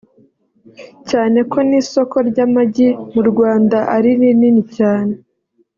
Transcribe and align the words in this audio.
cyane 1.09 1.39
ko 1.51 1.57
n’isoko 1.69 2.15
ry’amagi 2.29 2.87
mu 3.13 3.21
Rwanda 3.29 3.77
ari 3.95 4.09
rinini 4.19 4.63
cyane 4.77 5.13